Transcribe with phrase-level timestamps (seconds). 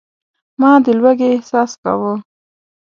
[0.59, 2.13] ما د لوږې احساس کاوه.